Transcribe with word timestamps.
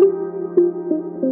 Thank 0.00 1.22
you. 1.22 1.29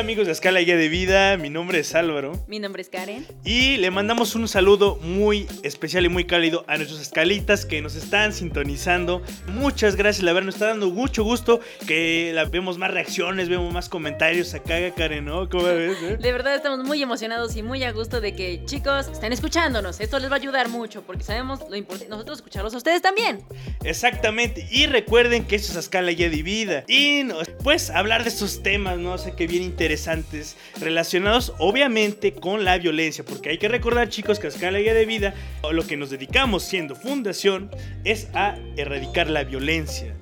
Hola 0.00 0.06
amigos 0.06 0.24
de 0.24 0.32
Escala 0.32 0.60
Guía 0.60 0.78
de 0.78 0.88
Vida, 0.88 1.36
mi 1.36 1.50
nombre 1.50 1.80
es 1.80 1.94
Álvaro. 1.94 2.42
Mi 2.48 2.58
nombre 2.58 2.80
es 2.80 2.88
Karen. 2.88 3.26
Y 3.44 3.76
le 3.76 3.90
mandamos 3.90 4.34
un 4.34 4.48
saludo 4.48 4.96
muy 5.02 5.46
especial 5.62 6.06
y 6.06 6.08
muy 6.08 6.24
cálido 6.24 6.64
a 6.68 6.78
nuestros 6.78 7.02
escalitas 7.02 7.66
que 7.66 7.82
nos 7.82 7.96
están 7.96 8.32
sintonizando. 8.32 9.20
Muchas 9.48 9.96
gracias, 9.96 10.24
la 10.24 10.32
verdad 10.32 10.46
nos 10.46 10.54
está 10.54 10.68
dando 10.68 10.88
mucho 10.88 11.22
gusto 11.22 11.60
que 11.86 12.32
la, 12.34 12.46
vemos 12.46 12.78
más 12.78 12.90
reacciones, 12.90 13.50
vemos 13.50 13.74
más 13.74 13.90
comentarios 13.90 14.54
acá, 14.54 14.78
Karen, 14.96 15.26
¿no? 15.26 15.50
¿Cómo 15.50 15.64
ves? 15.64 15.98
eh? 16.02 16.16
De 16.20 16.32
verdad 16.32 16.54
estamos 16.54 16.82
muy 16.82 17.02
emocionados 17.02 17.54
y 17.56 17.62
muy 17.62 17.84
a 17.84 17.92
gusto 17.92 18.22
de 18.22 18.34
que 18.34 18.62
chicos 18.64 19.06
estén 19.08 19.34
escuchándonos. 19.34 20.00
Esto 20.00 20.18
les 20.18 20.30
va 20.30 20.36
a 20.36 20.38
ayudar 20.38 20.70
mucho 20.70 21.02
porque 21.02 21.24
sabemos 21.24 21.60
lo 21.68 21.76
importante 21.76 22.08
nosotros 22.08 22.38
escucharlos 22.38 22.72
a 22.72 22.78
ustedes 22.78 23.02
también. 23.02 23.44
Exactamente, 23.84 24.66
y 24.70 24.86
recuerden 24.86 25.44
que 25.44 25.56
esto 25.56 25.72
es 25.72 25.76
Escala 25.76 26.12
Guía 26.12 26.30
de 26.30 26.42
Vida. 26.42 26.84
Y 26.88 27.24
pues 27.62 27.90
hablar 27.90 28.22
de 28.22 28.30
estos 28.30 28.62
temas, 28.62 28.96
no 28.96 29.18
sé 29.18 29.34
qué 29.36 29.46
bien 29.46 29.62
interesantes, 29.90 30.56
relacionados 30.78 31.52
obviamente 31.58 32.32
con 32.32 32.64
la 32.64 32.78
violencia, 32.78 33.24
porque 33.24 33.50
hay 33.50 33.58
que 33.58 33.66
recordar 33.66 34.08
chicos 34.08 34.38
que 34.38 34.46
Escala 34.46 34.78
Guía 34.78 34.94
de 34.94 35.04
Vida, 35.04 35.34
lo 35.72 35.84
que 35.84 35.96
nos 35.96 36.10
dedicamos 36.10 36.62
siendo 36.62 36.94
fundación, 36.94 37.70
es 38.04 38.28
a 38.32 38.56
erradicar 38.76 39.28
la 39.28 39.42
violencia. 39.42 40.14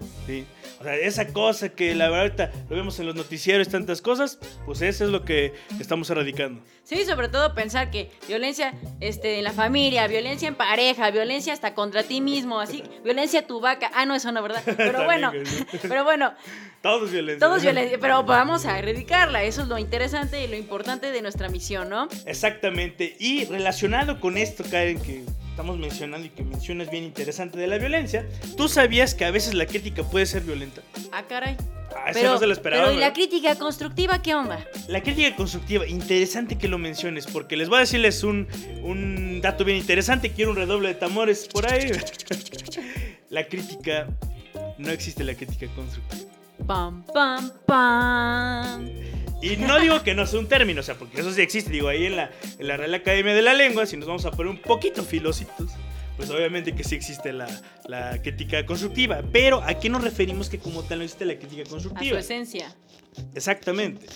O 0.81 0.85
sea, 0.85 0.95
esa 0.97 1.27
cosa 1.29 1.71
que 1.71 1.95
la 1.95 2.09
verdad 2.09 2.23
ahorita 2.23 2.53
lo 2.71 2.77
vemos 2.77 2.99
en 3.01 3.07
los 3.07 3.15
noticieros, 3.17 3.69
tantas 3.69 4.01
cosas, 4.01 4.39
pues 4.65 4.81
eso 4.83 5.05
es 5.05 5.11
lo 5.11 5.25
que 5.25 5.53
estamos 5.81 6.09
erradicando. 6.11 6.63
Sí, 6.85 7.05
sobre 7.05 7.29
todo 7.29 7.55
pensar 7.55 7.91
que 7.91 8.11
violencia 8.29 8.73
este, 9.01 9.39
en 9.39 9.45
la 9.45 9.53
familia, 9.53 10.07
violencia 10.07 10.47
en 10.49 10.55
pareja, 10.55 11.11
violencia 11.11 11.53
hasta 11.53 11.75
contra 11.75 12.03
ti 12.05 12.21
mismo, 12.21 12.61
así, 12.61 12.83
violencia 13.05 13.41
a 13.41 13.47
tu 13.47 13.61
vaca. 13.61 13.91
Ah, 13.93 14.07
no, 14.07 14.15
eso 14.15 14.31
no, 14.33 14.41
¿verdad? 14.43 14.63
Pero 14.77 15.05
bueno, 15.05 15.33
pero 15.83 16.05
bueno, 16.05 16.33
Todo 16.81 17.07
es 17.07 17.13
violencia. 17.13 17.47
todo 17.47 17.57
es 17.57 17.63
violencia, 17.63 17.99
pero 18.01 18.23
vamos 18.23 18.65
a 18.65 18.79
erradicarla. 18.79 19.43
Eso 19.43 19.63
es 19.63 19.69
lo 19.69 19.79
interesante 19.79 20.45
y 20.45 20.47
lo 20.47 20.55
importante 20.57 21.11
de 21.11 21.23
nuestra 21.23 21.49
misión, 21.49 21.89
¿no? 21.89 22.09
Exactamente. 22.25 23.17
Y 23.19 23.45
relacionado 23.47 24.21
con 24.21 24.37
esto, 24.39 24.63
Karen, 24.71 25.01
que 25.01 25.25
estamos 25.59 25.77
mencionando 25.77 26.25
y 26.25 26.31
que 26.31 26.45
mencionas 26.45 26.89
bien 26.89 27.03
interesante 27.03 27.59
de 27.59 27.67
la 27.67 27.79
violencia, 27.79 28.25
¿tú 28.57 28.69
sabías 28.69 29.13
que 29.13 29.25
a 29.25 29.33
veces 29.33 29.55
la 29.55 29.67
crítica 29.67 30.05
puede 30.05 30.25
ser 30.25 30.45
violenta? 30.45 30.83
Ah, 31.11 31.25
caray. 31.29 31.57
Ah, 31.97 32.11
Pero, 32.13 32.31
no 32.31 32.39
se 32.39 32.47
lo 32.47 32.53
esperaba. 32.53 32.85
pero 32.85 32.97
¿y 32.97 33.01
la 33.01 33.13
crítica 33.13 33.57
constructiva 33.57 34.23
qué 34.23 34.37
onda? 34.37 34.65
La 34.87 35.03
crítica 35.03 35.35
constructiva, 35.35 35.85
interesante 35.85 36.57
que 36.57 36.69
lo 36.69 36.79
menciones, 36.79 37.27
porque 37.27 37.57
les 37.57 37.69
voy 37.69 37.79
a 37.79 37.81
decirles 37.81 38.23
un, 38.23 38.47
un 38.85 39.41
dato 39.41 39.65
bien 39.65 39.79
interesante. 39.79 40.31
Quiero 40.31 40.53
un 40.53 40.59
redoble 40.59 40.91
de 40.91 40.95
tambores 40.95 41.49
por 41.49 41.67
ahí. 41.67 41.91
la 43.29 43.49
crítica, 43.49 44.07
no 44.79 44.91
existe 44.93 45.25
la 45.25 45.35
crítica 45.35 45.67
constructiva. 45.75 46.31
Pam, 46.69 47.05
pam, 47.13 47.51
pam. 47.67 48.89
Y 49.41 49.57
no 49.57 49.79
digo 49.79 50.03
que 50.03 50.15
no 50.15 50.27
sea 50.27 50.41
un 50.41 50.49
término, 50.49 50.81
o 50.81 50.85
sea, 50.85 50.97
porque 50.97 51.21
eso 51.21 51.33
sí 51.33 51.41
existe. 51.43 51.71
Digo, 51.71 51.89
ahí 51.89 52.07
en 52.07 52.17
la, 52.17 52.31
en 52.59 52.67
la 52.67 52.77
Real 52.77 52.95
Academia 52.95 53.35
de 53.35 53.43
la 53.43 53.55
Lengua, 53.55 53.87
si 53.87 53.97
nos 53.97 54.07
vamos 54.09 54.25
a 54.25 54.31
poner 54.33 54.49
un 54.51 54.59
poquito 54.59 55.05
filositos, 55.05 55.71
pues 56.17 56.29
obviamente 56.31 56.75
que 56.75 56.83
sí 56.83 56.97
existe 56.97 57.33
la, 57.33 57.47
la 57.87 58.21
crítica 58.21 58.67
constructiva. 58.67 59.23
Pero 59.33 59.63
¿a 59.63 59.75
qué 59.75 59.89
nos 59.89 60.03
referimos 60.03 60.49
que 60.49 60.59
como 60.59 60.83
tal 60.83 60.99
no 60.99 61.05
existe 61.05 61.25
la 61.25 61.37
crítica 61.37 61.63
A 61.63 61.67
su 61.67 61.71
constructiva? 61.71 62.19
esencia. 62.19 62.75
Exactamente. 63.35 64.07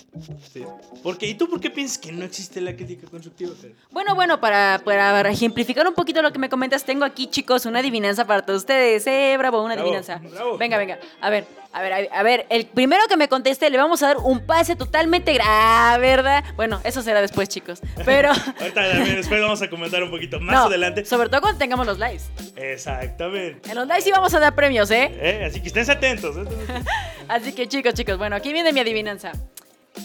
Sí. 0.51 0.63
Porque, 1.01 1.25
¿Y 1.27 1.33
tú 1.35 1.49
por 1.49 1.59
qué 1.59 1.69
piensas 1.69 1.97
que 1.97 2.11
no 2.11 2.23
existe 2.25 2.61
la 2.61 2.75
crítica 2.75 3.07
constructiva? 3.09 3.51
Bueno, 3.91 4.15
bueno, 4.15 4.39
para, 4.39 4.81
para 4.83 5.29
ejemplificar 5.29 5.87
un 5.87 5.93
poquito 5.93 6.21
lo 6.21 6.31
que 6.31 6.39
me 6.39 6.49
comentas, 6.49 6.83
tengo 6.85 7.05
aquí, 7.05 7.27
chicos, 7.27 7.65
una 7.65 7.79
adivinanza 7.79 8.25
para 8.25 8.45
todos 8.45 8.61
ustedes. 8.61 9.05
Eh, 9.07 9.35
bravo, 9.37 9.61
una 9.63 9.75
Bravo, 9.75 9.89
adivinanza. 9.89 10.17
bravo. 10.17 10.57
Venga, 10.57 10.77
venga. 10.77 10.99
A 11.21 11.29
ver, 11.29 11.45
a 11.73 11.81
ver, 11.81 11.93
a- 11.93 12.19
a 12.19 12.23
ver, 12.23 12.45
el 12.49 12.65
primero 12.67 13.01
que 13.09 13.17
me 13.17 13.27
conteste 13.27 13.69
le 13.69 13.77
vamos 13.77 14.01
a 14.03 14.07
dar 14.07 14.17
un 14.17 14.45
pase 14.45 14.75
totalmente 14.75 15.33
gra- 15.35 15.43
Ah, 15.45 15.97
¿verdad? 15.99 16.43
Bueno, 16.55 16.79
eso 16.83 17.01
será 17.01 17.21
después, 17.21 17.49
chicos. 17.49 17.81
Pero. 18.05 18.29
Ahorita 18.59 18.89
también 18.91 19.15
después 19.17 19.41
vamos 19.41 19.61
a 19.61 19.69
comentar 19.69 20.01
un 20.03 20.11
poquito 20.11 20.39
más 20.39 20.55
no, 20.55 20.63
adelante. 20.65 21.03
Sobre 21.05 21.29
todo 21.29 21.41
cuando 21.41 21.57
tengamos 21.59 21.85
los 21.87 21.97
lives. 21.99 22.29
Exactamente. 22.55 23.69
En 23.69 23.75
los 23.75 23.87
lives 23.87 24.03
sí 24.03 24.11
vamos 24.11 24.33
a 24.33 24.39
dar 24.39 24.55
premios, 24.55 24.89
¿eh? 24.91 25.09
Eh, 25.19 25.45
Así 25.49 25.61
que 25.61 25.67
estén 25.67 25.89
atentos. 25.89 26.35
¿eh? 26.37 26.43
Así 27.27 27.53
que 27.53 27.67
chicos, 27.67 27.93
chicos, 27.93 28.17
bueno, 28.17 28.35
aquí 28.35 28.53
viene 28.53 28.71
mi 28.73 28.79
adivinanza. 28.79 29.31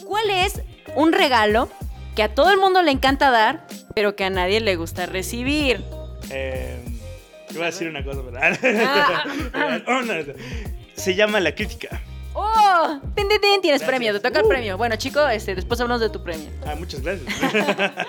¿Cuál 0.06 0.30
es 0.30 0.60
un 0.94 1.12
regalo 1.12 1.68
que 2.16 2.22
a 2.22 2.34
todo 2.34 2.50
el 2.50 2.58
mundo 2.58 2.82
le 2.82 2.90
encanta 2.90 3.30
dar, 3.30 3.66
pero 3.94 4.16
que 4.16 4.24
a 4.24 4.30
nadie 4.30 4.60
le 4.60 4.76
gusta 4.76 5.06
recibir? 5.06 5.82
Eh, 6.30 6.78
te 7.48 7.54
voy 7.54 7.62
a 7.62 7.66
decir 7.66 7.88
una 7.88 8.04
cosa, 8.04 8.20
Ah, 8.40 8.50
¿verdad? 8.62 9.82
Oh, 9.86 10.02
no, 10.02 10.14
no. 10.14 10.32
Se 10.98 11.14
llama 11.14 11.40
la 11.40 11.54
crítica. 11.54 12.02
¡Oh! 12.34 13.00
¡Tin, 13.16 13.28
tin, 13.28 13.40
tin! 13.40 13.60
Tienes 13.60 13.80
Gracias. 13.80 13.88
premio, 13.88 14.12
te 14.12 14.20
toca 14.20 14.40
el 14.40 14.44
Uh. 14.44 14.48
premio. 14.48 14.76
Bueno, 14.76 14.96
chico, 14.96 15.26
este, 15.28 15.54
después 15.54 15.80
hablamos 15.80 16.00
de 16.00 16.10
tu 16.10 16.22
premio. 16.22 16.48
Ah, 16.66 16.74
muchas 16.74 17.00
gracias. 17.02 17.26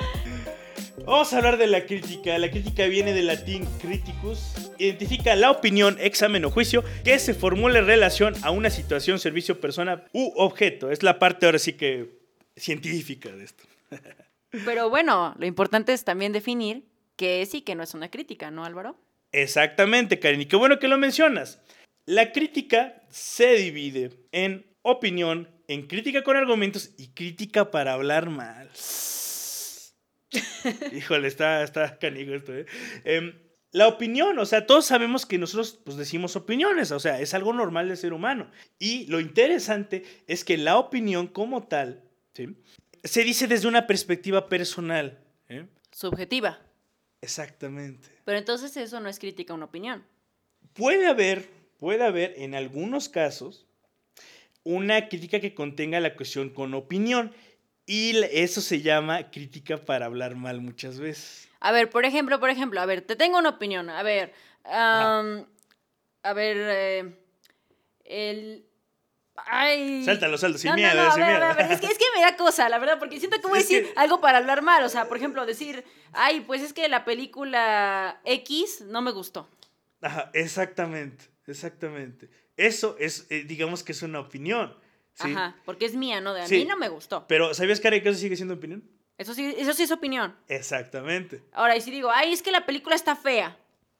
Vamos 1.05 1.33
a 1.33 1.38
hablar 1.38 1.57
de 1.57 1.67
la 1.67 1.85
crítica. 1.85 2.38
La 2.38 2.51
crítica 2.51 2.85
viene 2.85 3.13
del 3.13 3.27
latín 3.27 3.66
criticus. 3.81 4.72
Identifica 4.77 5.35
la 5.35 5.50
opinión, 5.50 5.97
examen 6.00 6.45
o 6.45 6.51
juicio 6.51 6.83
que 7.03 7.17
se 7.19 7.33
formula 7.33 7.79
en 7.79 7.88
relación 7.88 8.35
a 8.44 8.51
una 8.51 8.69
situación, 8.69 9.17
servicio, 9.19 9.59
persona 9.59 10.03
u 10.13 10.31
objeto. 10.35 10.91
Es 10.91 11.01
la 11.01 11.17
parte 11.17 11.45
ahora 11.45 11.57
sí 11.59 11.73
que 11.73 12.19
científica 12.56 13.29
de 13.31 13.44
esto. 13.45 13.63
Pero 14.66 14.89
bueno, 14.89 15.35
lo 15.39 15.45
importante 15.45 15.94
es 15.94 16.03
también 16.03 16.31
definir 16.33 16.83
qué 17.16 17.41
es 17.41 17.53
y 17.56 17.61
qué 17.61 17.75
no 17.75 17.83
es 17.83 17.94
una 17.94 18.09
crítica, 18.11 18.51
¿no, 18.51 18.66
Álvaro? 18.66 18.95
Exactamente, 19.31 20.19
Karen. 20.19 20.41
Y 20.41 20.45
qué 20.47 20.56
bueno 20.56 20.79
que 20.79 20.88
lo 20.88 20.97
mencionas. 20.97 21.59
La 22.09 22.31
crítica 22.31 23.03
se 23.12 23.53
divide 23.53 24.09
en 24.31 24.66
opinión, 24.81 25.47
en 25.68 25.86
crítica 25.86 26.24
con 26.24 26.38
argumentos 26.38 26.90
y 26.97 27.09
crítica 27.09 27.70
para 27.70 27.94
hablar 27.94 28.31
mal. 28.31 28.68
Híjole, 30.92 31.28
está, 31.28 31.62
está 31.62 32.00
canijo 32.00 32.34
esto, 32.34 32.56
¿eh? 32.56 32.66
Em, 33.03 33.36
la 33.72 33.88
opinión, 33.88 34.40
o 34.40 34.46
sea, 34.48 34.66
todos 34.66 34.88
sabemos 34.88 35.28
que 35.28 35.38
nosotros 35.38 35.81
pues 35.86 35.98
decimos 35.98 36.36
opiniones, 36.36 36.90
o 36.92 37.00
sea, 37.00 37.19
es 37.19 37.36
algo 37.36 37.53
normal 37.53 37.88
de 37.90 37.96
ser 37.96 38.14
humano. 38.14 38.50
Y 38.80 39.06
lo 39.06 39.19
interesante 39.19 40.03
es 40.25 40.44
que 40.44 40.58
la 40.58 40.80
opinión 40.80 41.28
como 41.28 41.68
tal, 41.68 42.02
¿sí? 42.34 42.58
Se 43.03 43.24
dice 43.24 43.46
desde 43.46 43.68
una 43.68 43.86
perspectiva 43.86 44.50
personal. 44.50 45.24
¿eh? 45.48 45.68
Subjetiva. 45.92 46.59
Exactamente. 47.22 48.09
Pero 48.25 48.40
entonces 48.40 48.75
eso 48.78 49.00
no 49.00 49.09
es 49.09 49.19
crítica, 49.19 49.53
una 49.53 49.66
opinión. 49.66 50.03
Puede 50.74 51.06
haber, 51.06 51.59
puede 51.79 52.03
haber 52.06 52.34
en 52.38 52.53
algunos 52.56 53.09
casos 53.09 53.66
una 54.63 55.07
crítica 55.09 55.40
que 55.40 55.53
contenga 55.56 56.00
la 56.00 56.16
cuestión 56.16 56.50
con 56.50 56.73
opinión 56.73 57.34
y 57.85 58.16
eso 58.31 58.62
se 58.62 58.81
llama 58.81 59.31
crítica 59.31 59.78
para 59.78 60.06
hablar 60.06 60.35
mal 60.35 60.62
muchas 60.62 61.00
veces. 61.00 61.47
A 61.59 61.72
ver, 61.72 61.89
por 61.89 62.06
ejemplo, 62.06 62.39
por 62.39 62.50
ejemplo, 62.50 62.79
a 62.79 62.85
ver, 62.85 63.01
te 63.01 63.16
tengo 63.16 63.38
una 63.39 63.50
opinión. 63.50 63.89
A 63.89 64.03
ver, 64.03 64.34
a 64.66 66.34
ver, 66.35 66.57
eh, 66.59 67.19
el... 68.06 68.66
Ay. 69.45 70.03
Sáltalo, 70.03 70.38
sáltalo, 70.38 70.57
sin 70.59 70.69
no, 70.72 70.75
miedo, 70.75 70.94
no, 70.95 71.03
no, 71.03 71.09
a 71.09 71.13
sin 71.13 71.22
ver, 71.25 71.39
miedo. 71.39 71.56
ver, 71.56 71.72
es 71.72 71.79
que, 71.79 71.88
es 71.88 71.97
que 71.97 72.03
me 72.13 72.22
da 72.22 72.35
cosa, 72.35 72.68
la 72.68 72.78
verdad, 72.78 73.00
porque 73.00 73.19
siento 73.19 73.38
a 73.38 73.57
Es 73.57 73.68
que- 73.68 73.75
decir 73.81 73.94
algo 73.95 74.19
para 74.19 74.38
hablar 74.38 74.62
mal. 74.62 74.84
O 74.84 74.89
sea, 74.89 75.07
por 75.07 75.16
ejemplo, 75.18 75.45
decir, 75.45 75.84
ay, 76.12 76.41
pues 76.41 76.62
es 76.62 76.73
que 76.73 76.89
la 76.89 77.06
película 77.06 78.19
X 78.25 78.81
no 78.81 79.01
me 79.01 79.12
gustó. 79.12 79.47
Ajá, 80.01 80.29
exactamente, 80.34 81.25
exactamente. 81.50 82.30
Eso 82.58 82.96
es, 83.00 83.28
eh, 83.30 83.44
digamos 83.44 83.84
que 83.84 83.92
es 83.94 84.02
una 84.02 84.20
opinión. 84.20 84.76
¿sí? 85.14 85.32
Ajá, 85.32 85.56
porque 85.66 85.86
es 85.86 85.96
mía, 85.96 86.22
¿no? 86.22 86.34
De 86.34 86.42
a 86.42 86.48
Sí. 86.48 86.56
mí 86.58 86.66
no 86.66 86.78
me 86.78 86.88
gustó. 86.90 87.26
Pero, 87.28 87.54
¿sabías, 87.54 87.80
Karen, 87.82 88.02
que 88.02 88.10
eso 88.10 88.20
sigue 88.20 88.36
siendo 88.36 88.54
opinión? 88.54 88.84
Eso 89.18 89.34
sí, 89.34 89.54
eso 89.58 89.74
sí 89.74 89.84
es 89.84 89.92
opinión. 89.92 90.36
Exactamente. 90.48 91.44
Ahora, 91.52 91.76
y 91.76 91.82
si 91.82 91.92
digo, 91.92 92.10
ay, 92.10 92.32
es 92.32 92.42
que 92.42 92.52
la 92.52 92.66
película 92.66 92.96
está 92.96 93.16
fea. 93.18 93.57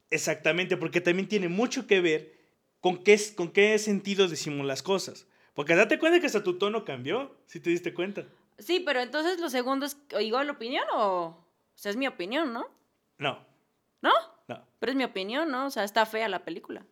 Exactamente, 0.10 0.78
porque 0.78 1.02
también 1.02 1.28
tiene 1.28 1.50
mucho 1.50 1.88
que 1.88 2.00
ver 2.02 2.34
con 2.80 3.04
qué, 3.04 3.20
con 3.36 3.52
qué 3.52 3.78
sentido 3.80 4.28
decimos 4.28 4.66
las 4.66 4.82
cosas. 4.82 5.28
Porque 5.54 5.76
date 5.76 6.00
cuenta 6.00 6.20
que 6.22 6.26
hasta 6.28 6.44
tu 6.44 6.58
tono 6.58 6.86
cambió, 6.86 7.36
si 7.48 7.60
te 7.60 7.70
diste 7.70 7.94
cuenta. 7.94 8.26
Sí, 8.58 8.82
pero 8.86 9.02
entonces 9.02 9.40
lo 9.40 9.50
segundo 9.50 9.86
es, 9.86 9.98
¿igual 10.20 10.48
la 10.48 10.54
opinión 10.54 10.86
o...? 10.94 11.26
O 11.76 11.82
sea, 11.82 11.92
es 11.92 11.98
mi 11.98 12.08
opinión, 12.08 12.52
¿no? 12.54 12.68
No, 13.18 13.46
¿No? 14.02 14.12
no, 14.48 14.68
Pero 14.80 14.92
es 14.92 14.98
mi 14.98 15.04
opinión, 15.04 15.50
¿no? 15.52 15.66
O 15.68 15.70
sea, 15.70 15.84
está 15.84 16.06
fea 16.06 16.28
la 16.30 16.44
película. 16.46 16.86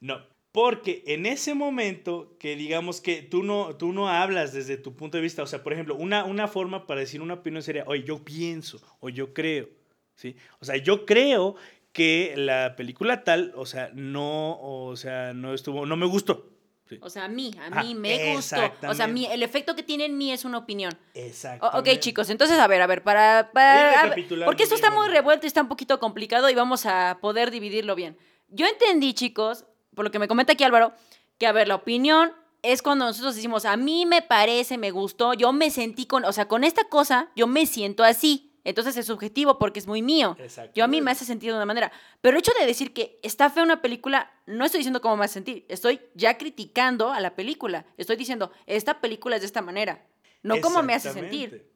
No. 0.00 0.20
Porque 0.50 1.04
en 1.06 1.26
ese 1.26 1.54
momento 1.54 2.34
que 2.40 2.56
digamos 2.56 3.00
que 3.00 3.22
tú 3.22 3.42
no, 3.42 3.76
tú 3.76 3.92
no 3.92 4.08
hablas 4.08 4.52
desde 4.52 4.76
tu 4.78 4.96
punto 4.96 5.18
de 5.18 5.22
vista, 5.22 5.42
o 5.42 5.46
sea, 5.46 5.62
por 5.62 5.72
ejemplo, 5.74 5.94
una, 5.94 6.24
una 6.24 6.48
forma 6.48 6.86
para 6.86 7.00
decir 7.00 7.20
una 7.20 7.34
opinión 7.34 7.62
sería, 7.62 7.84
oye, 7.86 8.02
yo 8.02 8.24
pienso 8.24 8.80
o 9.00 9.10
yo 9.10 9.34
creo, 9.34 9.68
¿sí? 10.16 10.36
O 10.58 10.64
sea, 10.64 10.76
yo 10.78 11.04
creo 11.04 11.54
que 11.92 12.32
la 12.36 12.74
película 12.76 13.24
tal, 13.24 13.52
o 13.56 13.66
sea, 13.66 13.90
no, 13.94 14.58
o 14.60 14.96
sea, 14.96 15.34
no 15.34 15.52
estuvo, 15.52 15.84
no 15.84 15.96
me 15.96 16.06
gustó, 16.06 16.50
Sí. 16.88 16.98
O 17.02 17.10
sea, 17.10 17.24
a 17.24 17.28
mí, 17.28 17.50
a 17.60 17.80
Ah, 17.80 17.82
mí 17.84 17.94
me 17.94 18.34
gustó. 18.34 18.56
O 18.88 18.94
sea, 18.94 19.06
mi, 19.06 19.26
el 19.26 19.42
efecto 19.42 19.76
que 19.76 19.82
tiene 19.82 20.06
en 20.06 20.16
mí 20.16 20.32
es 20.32 20.46
una 20.46 20.56
opinión. 20.56 20.96
Exacto. 21.12 21.70
Ok, 21.74 21.86
chicos, 21.98 22.30
entonces, 22.30 22.58
a 22.58 22.66
ver, 22.66 22.80
a 22.80 22.86
ver, 22.86 23.02
para... 23.02 23.50
para 23.52 24.00
a 24.00 24.08
ver, 24.08 24.26
porque 24.46 24.62
esto 24.62 24.74
está 24.74 24.90
muy 24.90 25.06
revuelto 25.08 25.44
y 25.44 25.48
está 25.48 25.60
un 25.60 25.68
poquito 25.68 26.00
complicado 26.00 26.48
y 26.48 26.54
vamos 26.54 26.86
a 26.86 27.18
poder 27.20 27.50
dividirlo 27.50 27.94
bien. 27.94 28.16
Yo 28.48 28.64
entendí, 28.66 29.12
chicos, 29.12 29.66
por 29.98 30.04
lo 30.04 30.12
que 30.12 30.20
me 30.20 30.28
comenta 30.28 30.52
aquí 30.52 30.62
Álvaro, 30.62 30.92
que, 31.38 31.46
a 31.48 31.50
ver, 31.50 31.66
la 31.66 31.74
opinión 31.74 32.30
es 32.62 32.82
cuando 32.82 33.04
nosotros 33.04 33.34
decimos, 33.34 33.64
a 33.64 33.76
mí 33.76 34.06
me 34.06 34.22
parece, 34.22 34.78
me 34.78 34.92
gustó, 34.92 35.34
yo 35.34 35.52
me 35.52 35.72
sentí 35.72 36.06
con, 36.06 36.24
o 36.24 36.32
sea, 36.32 36.46
con 36.46 36.62
esta 36.62 36.84
cosa, 36.84 37.30
yo 37.34 37.48
me 37.48 37.66
siento 37.66 38.04
así. 38.04 38.52
Entonces 38.62 38.96
es 38.96 39.06
subjetivo 39.06 39.58
porque 39.58 39.80
es 39.80 39.88
muy 39.88 40.00
mío. 40.00 40.36
Yo 40.72 40.84
a 40.84 40.86
mí 40.86 41.00
me 41.00 41.10
hace 41.10 41.24
sentir 41.24 41.50
de 41.50 41.56
una 41.56 41.66
manera. 41.66 41.90
Pero 42.20 42.36
el 42.36 42.38
hecho 42.38 42.52
de 42.60 42.64
decir 42.64 42.92
que 42.92 43.18
está 43.24 43.50
fea 43.50 43.64
una 43.64 43.82
película, 43.82 44.30
no 44.46 44.64
estoy 44.64 44.78
diciendo 44.78 45.00
cómo 45.00 45.16
me 45.16 45.24
hace 45.24 45.34
sentir. 45.34 45.64
Estoy 45.68 46.00
ya 46.14 46.38
criticando 46.38 47.10
a 47.10 47.18
la 47.18 47.34
película. 47.34 47.84
Estoy 47.96 48.14
diciendo, 48.14 48.52
esta 48.66 49.00
película 49.00 49.34
es 49.34 49.42
de 49.42 49.46
esta 49.46 49.62
manera. 49.62 50.06
No 50.44 50.60
cómo 50.60 50.84
me 50.84 50.94
hace 50.94 51.12
sentir. 51.12 51.72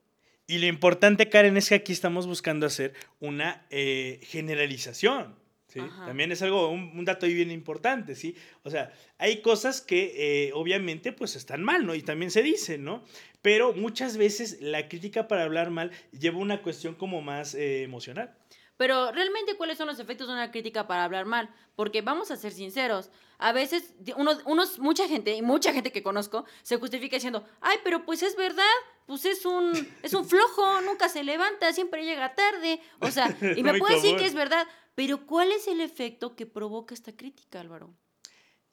Y 0.46 0.58
lo 0.58 0.66
importante, 0.66 1.28
Karen, 1.28 1.56
es 1.56 1.70
que 1.70 1.74
aquí 1.74 1.92
estamos 1.92 2.28
buscando 2.28 2.66
hacer 2.66 2.94
una 3.18 3.66
eh, 3.70 4.20
generalización. 4.22 5.41
¿Sí? 5.72 5.80
Ajá. 5.80 6.06
También 6.06 6.30
es 6.32 6.42
algo, 6.42 6.68
un, 6.68 6.92
un 6.96 7.04
dato 7.04 7.26
ahí 7.26 7.34
bien 7.34 7.50
importante, 7.50 8.14
¿sí? 8.14 8.34
O 8.62 8.70
sea, 8.70 8.92
hay 9.18 9.40
cosas 9.42 9.80
que 9.80 10.12
eh, 10.48 10.52
obviamente 10.54 11.12
pues 11.12 11.36
están 11.36 11.62
mal, 11.62 11.86
¿no? 11.86 11.94
Y 11.94 12.02
también 12.02 12.30
se 12.30 12.42
dice, 12.42 12.78
¿no? 12.78 13.04
Pero 13.40 13.72
muchas 13.72 14.16
veces 14.16 14.58
la 14.60 14.88
crítica 14.88 15.28
para 15.28 15.44
hablar 15.44 15.70
mal 15.70 15.90
lleva 16.12 16.38
una 16.38 16.62
cuestión 16.62 16.94
como 16.94 17.22
más 17.22 17.54
eh, 17.54 17.82
emocional. 17.82 18.36
Pero 18.78 19.12
realmente, 19.12 19.54
¿cuáles 19.56 19.78
son 19.78 19.86
los 19.86 20.00
efectos 20.00 20.26
de 20.26 20.32
una 20.32 20.50
crítica 20.50 20.88
para 20.88 21.04
hablar 21.04 21.24
mal? 21.26 21.50
Porque 21.76 22.02
vamos 22.02 22.30
a 22.30 22.36
ser 22.36 22.52
sinceros, 22.52 23.10
a 23.38 23.52
veces 23.52 23.94
di- 24.02 24.14
uno, 24.16 24.32
unos, 24.46 24.78
mucha 24.78 25.06
gente, 25.06 25.34
y 25.36 25.42
mucha 25.42 25.72
gente 25.72 25.92
que 25.92 26.02
conozco, 26.02 26.46
se 26.62 26.78
justifica 26.78 27.16
diciendo, 27.16 27.44
ay, 27.60 27.76
pero 27.84 28.04
pues 28.04 28.22
es 28.22 28.34
verdad, 28.34 28.64
pues 29.06 29.24
es 29.24 29.44
un, 29.46 29.72
es 30.02 30.14
un 30.14 30.24
flojo, 30.24 30.80
nunca 30.80 31.08
se 31.08 31.22
levanta, 31.22 31.72
siempre 31.72 32.04
llega 32.04 32.34
tarde. 32.34 32.80
O 33.00 33.10
sea, 33.10 33.36
y 33.56 33.62
me 33.62 33.78
puede 33.78 33.96
decir 33.96 34.16
que 34.16 34.26
es 34.26 34.34
verdad, 34.34 34.66
pero 34.94 35.26
¿cuál 35.26 35.52
es 35.52 35.68
el 35.68 35.80
efecto 35.80 36.36
que 36.36 36.46
provoca 36.46 36.94
esta 36.94 37.16
crítica, 37.16 37.60
Álvaro? 37.60 37.94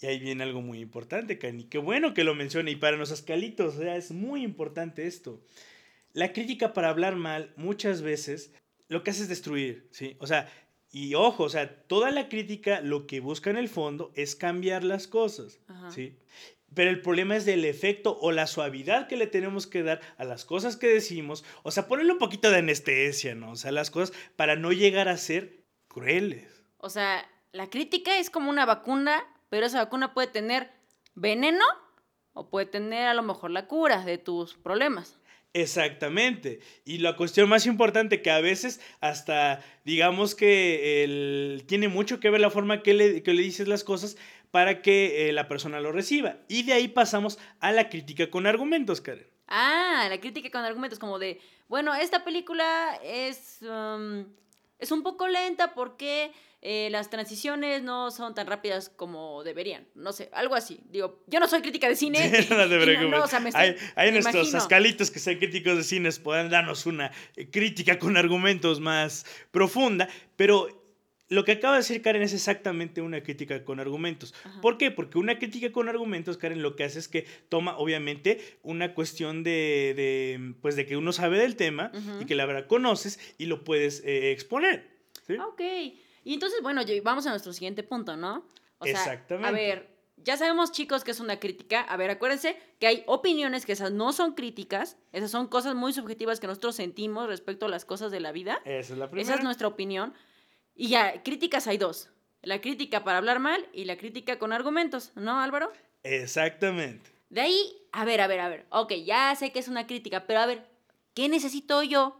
Y 0.01 0.07
ahí 0.07 0.19
viene 0.19 0.43
algo 0.43 0.61
muy 0.61 0.79
importante. 0.79 1.39
Y 1.41 1.63
qué 1.65 1.77
bueno 1.77 2.13
que 2.13 2.23
lo 2.23 2.35
mencione. 2.35 2.71
Y 2.71 2.75
para 2.75 2.97
los 2.97 3.11
ascalitos, 3.11 3.75
o 3.75 3.79
sea, 3.79 3.95
es 3.95 4.11
muy 4.11 4.43
importante 4.43 5.07
esto. 5.07 5.43
La 6.13 6.31
crítica 6.33 6.73
para 6.73 6.89
hablar 6.89 7.15
mal, 7.15 7.53
muchas 7.57 8.01
veces, 8.01 8.53
lo 8.87 9.03
que 9.03 9.11
hace 9.11 9.23
es 9.23 9.29
destruir, 9.29 9.87
¿sí? 9.91 10.15
O 10.19 10.27
sea, 10.27 10.49
y 10.91 11.13
ojo, 11.13 11.43
o 11.43 11.49
sea, 11.49 11.83
toda 11.83 12.11
la 12.11 12.29
crítica 12.29 12.81
lo 12.81 13.05
que 13.05 13.19
busca 13.19 13.49
en 13.49 13.57
el 13.57 13.69
fondo 13.69 14.11
es 14.15 14.35
cambiar 14.35 14.83
las 14.83 15.07
cosas, 15.07 15.59
Ajá. 15.67 15.91
¿sí? 15.91 16.17
Pero 16.73 16.89
el 16.89 17.01
problema 17.01 17.35
es 17.35 17.45
del 17.45 17.65
efecto 17.65 18.17
o 18.19 18.31
la 18.31 18.47
suavidad 18.47 19.07
que 19.07 19.17
le 19.17 19.27
tenemos 19.27 19.67
que 19.67 19.83
dar 19.83 20.01
a 20.17 20.23
las 20.23 20.45
cosas 20.45 20.77
que 20.77 20.87
decimos. 20.87 21.43
O 21.63 21.71
sea, 21.71 21.87
ponerle 21.87 22.13
un 22.13 22.19
poquito 22.19 22.49
de 22.49 22.57
anestesia, 22.57 23.35
¿no? 23.35 23.51
O 23.51 23.55
sea, 23.55 23.71
las 23.71 23.91
cosas 23.91 24.15
para 24.35 24.55
no 24.55 24.71
llegar 24.71 25.09
a 25.09 25.17
ser 25.17 25.58
crueles. 25.99 26.63
O 26.77 26.89
sea, 26.89 27.27
la 27.51 27.69
crítica 27.69 28.17
es 28.17 28.29
como 28.29 28.49
una 28.49 28.65
vacuna, 28.65 29.23
pero 29.49 29.65
esa 29.65 29.79
vacuna 29.83 30.13
puede 30.13 30.27
tener 30.27 30.71
veneno 31.15 31.63
o 32.33 32.49
puede 32.49 32.65
tener 32.67 33.07
a 33.07 33.13
lo 33.13 33.23
mejor 33.23 33.51
la 33.51 33.67
cura 33.67 34.05
de 34.05 34.17
tus 34.17 34.55
problemas. 34.55 35.17
Exactamente. 35.53 36.59
Y 36.85 36.99
la 36.99 37.15
cuestión 37.15 37.49
más 37.49 37.65
importante 37.65 38.21
que 38.21 38.31
a 38.31 38.39
veces 38.39 38.79
hasta 39.01 39.63
digamos 39.83 40.35
que 40.35 41.03
el- 41.03 41.63
tiene 41.67 41.87
mucho 41.87 42.19
que 42.19 42.29
ver 42.29 42.39
la 42.41 42.49
forma 42.51 42.83
que 42.83 42.93
le, 42.93 43.23
que 43.23 43.33
le 43.33 43.41
dices 43.41 43.67
las 43.67 43.83
cosas 43.83 44.15
para 44.51 44.81
que 44.81 45.29
eh, 45.29 45.33
la 45.33 45.47
persona 45.47 45.79
lo 45.79 45.91
reciba. 45.91 46.37
Y 46.47 46.63
de 46.63 46.73
ahí 46.73 46.87
pasamos 46.87 47.39
a 47.59 47.71
la 47.71 47.89
crítica 47.89 48.29
con 48.29 48.45
argumentos, 48.47 49.01
Karen. 49.01 49.27
Ah, 49.47 50.05
la 50.09 50.19
crítica 50.19 50.51
con 50.51 50.63
argumentos 50.63 50.99
como 50.99 51.17
de, 51.17 51.39
bueno, 51.67 51.95
esta 51.95 52.23
película 52.23 52.99
es, 53.03 53.59
um, 53.63 54.25
es 54.79 54.91
un 54.91 55.03
poco 55.03 55.27
lenta 55.27 55.73
porque 55.73 56.31
eh, 56.61 56.89
las 56.91 57.09
transiciones 57.09 57.83
no 57.83 58.11
son 58.11 58.33
tan 58.35 58.47
rápidas 58.47 58.89
como 58.89 59.43
deberían. 59.43 59.87
No 59.95 60.11
sé, 60.11 60.29
algo 60.33 60.55
así. 60.55 60.79
Digo, 60.89 61.23
yo 61.27 61.39
no 61.39 61.47
soy 61.47 61.61
crítica 61.61 61.87
de 61.87 61.95
cine. 61.95 62.29
no 62.49 62.67
te 62.67 62.75
y 62.77 62.83
preocupes. 62.83 63.09
no, 63.11 63.23
o 63.23 63.27
sea, 63.27 63.39
me 63.39 63.49
estoy- 63.49 63.61
hay 63.61 63.75
hay 63.95 64.11
me 64.11 64.19
nuestros 64.21 64.53
ascalitos 64.55 65.11
que 65.11 65.19
sean 65.19 65.37
críticos 65.37 65.77
de 65.77 65.83
cines 65.83 66.19
puedan 66.19 66.49
darnos 66.49 66.85
una 66.85 67.11
eh, 67.35 67.49
crítica 67.49 67.97
con 67.99 68.17
argumentos 68.17 68.79
más 68.79 69.25
profunda, 69.51 70.09
pero 70.35 70.78
lo 71.29 71.45
que 71.45 71.53
acaba 71.53 71.75
de 71.75 71.79
decir 71.79 72.01
Karen 72.01 72.23
es 72.23 72.33
exactamente 72.33 73.01
una 73.01 73.21
crítica 73.21 73.63
con 73.63 73.79
argumentos. 73.79 74.33
Ajá. 74.43 74.61
¿Por 74.61 74.77
qué? 74.77 74.89
Porque 74.89 75.19
una 75.19 75.37
crítica 75.37 75.71
con 75.71 75.87
argumentos, 75.87 76.37
Karen, 76.37 76.61
lo 76.61 76.75
que 76.75 76.83
hace 76.83 76.99
es 76.99 77.07
que 77.07 77.27
toma, 77.49 77.77
obviamente, 77.77 78.59
una 78.63 78.95
cuestión 78.95 79.43
de, 79.43 79.93
de, 79.95 80.55
pues, 80.61 80.75
de 80.75 80.87
que 80.87 80.97
uno 80.97 81.13
sabe 81.13 81.37
del 81.37 81.55
tema 81.55 81.91
Ujú. 81.93 82.21
y 82.21 82.25
que 82.25 82.35
la 82.35 82.45
verdad 82.47 82.67
conoces 82.67 83.19
y 83.37 83.45
lo 83.45 83.63
puedes 83.63 84.03
eh, 84.05 84.31
exponer. 84.31 84.89
¿sí? 85.27 85.35
Ok. 85.37 85.61
Y 86.23 86.33
entonces, 86.33 86.61
bueno, 86.61 86.81
vamos 87.03 87.27
a 87.27 87.29
nuestro 87.29 87.53
siguiente 87.53 87.83
punto, 87.83 88.17
¿no? 88.17 88.45
O 88.79 88.85
sea, 88.85 88.93
Exactamente. 88.93 89.47
A 89.47 89.51
ver, 89.51 89.99
ya 90.17 90.35
sabemos, 90.35 90.71
chicos, 90.71 91.03
que 91.03 91.11
es 91.11 91.19
una 91.19 91.39
crítica. 91.39 91.81
A 91.81 91.95
ver, 91.95 92.09
acuérdense 92.09 92.57
que 92.79 92.87
hay 92.87 93.03
opiniones 93.07 93.65
que 93.65 93.73
esas 93.73 93.91
no 93.91 94.13
son 94.13 94.33
críticas. 94.33 94.97
Esas 95.11 95.31
son 95.31 95.47
cosas 95.47 95.75
muy 95.75 95.93
subjetivas 95.93 96.39
que 96.39 96.47
nosotros 96.47 96.75
sentimos 96.75 97.27
respecto 97.27 97.67
a 97.67 97.69
las 97.69 97.85
cosas 97.85 98.11
de 98.11 98.19
la 98.19 98.31
vida. 98.31 98.61
Esa 98.65 98.93
es 98.93 98.99
la 98.99 99.09
primera. 99.09 99.29
Esa 99.29 99.37
es 99.39 99.43
nuestra 99.43 99.67
opinión. 99.67 100.13
Y 100.79 100.87
ya, 100.87 101.23
críticas 101.23 101.67
hay 101.67 101.77
dos. 101.77 102.09
La 102.41 102.61
crítica 102.61 103.03
para 103.03 103.17
hablar 103.17 103.41
mal 103.41 103.67
y 103.73 103.83
la 103.83 103.97
crítica 103.97 104.39
con 104.39 104.53
argumentos, 104.53 105.11
¿no, 105.13 105.41
Álvaro? 105.41 105.73
Exactamente. 106.03 107.11
De 107.29 107.41
ahí, 107.41 107.73
a 107.91 108.05
ver, 108.05 108.21
a 108.21 108.27
ver, 108.27 108.39
a 108.39 108.47
ver. 108.47 108.65
Ok, 108.69 108.93
ya 109.05 109.35
sé 109.35 109.51
que 109.51 109.59
es 109.59 109.67
una 109.67 109.87
crítica, 109.87 110.25
pero 110.25 110.39
a 110.39 110.45
ver, 110.45 110.65
¿qué 111.13 111.27
necesito 111.27 111.83
yo 111.83 112.17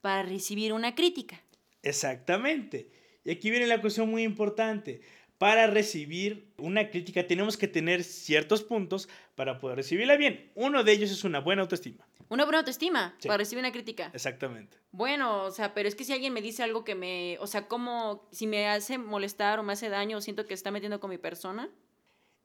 para 0.00 0.22
recibir 0.22 0.72
una 0.72 0.94
crítica? 0.94 1.38
Exactamente. 1.82 2.90
Y 3.24 3.30
aquí 3.30 3.50
viene 3.50 3.66
la 3.66 3.78
cuestión 3.78 4.10
muy 4.10 4.22
importante. 4.22 5.02
Para 5.38 5.68
recibir 5.68 6.52
una 6.58 6.90
crítica 6.90 7.26
tenemos 7.26 7.56
que 7.56 7.68
tener 7.68 8.02
ciertos 8.02 8.62
puntos 8.64 9.08
para 9.36 9.60
poder 9.60 9.76
recibirla 9.76 10.16
bien. 10.16 10.50
Uno 10.56 10.82
de 10.82 10.92
ellos 10.92 11.10
es 11.12 11.22
una 11.22 11.38
buena 11.38 11.62
autoestima. 11.62 12.06
Una 12.28 12.44
buena 12.44 12.58
autoestima 12.58 13.14
Sí. 13.18 13.28
para 13.28 13.38
recibir 13.38 13.60
una 13.60 13.72
crítica. 13.72 14.10
Exactamente. 14.12 14.76
Bueno, 14.90 15.44
o 15.44 15.50
sea, 15.52 15.74
pero 15.74 15.88
es 15.88 15.94
que 15.94 16.04
si 16.04 16.12
alguien 16.12 16.32
me 16.32 16.42
dice 16.42 16.62
algo 16.64 16.84
que 16.84 16.94
me, 16.96 17.38
o 17.40 17.46
sea, 17.46 17.68
como 17.68 18.28
si 18.32 18.46
me 18.48 18.66
hace 18.68 18.98
molestar 18.98 19.60
o 19.60 19.62
me 19.62 19.72
hace 19.72 19.88
daño 19.88 20.18
o 20.18 20.20
siento 20.20 20.44
que 20.44 20.54
está 20.54 20.70
metiendo 20.72 20.98
con 21.00 21.10
mi 21.10 21.18
persona. 21.18 21.70